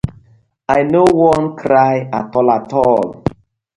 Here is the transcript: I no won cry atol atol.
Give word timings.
I 0.75 0.79
no 0.93 1.03
won 1.19 1.43
cry 1.61 1.97
atol 2.21 2.49
atol. 2.57 3.07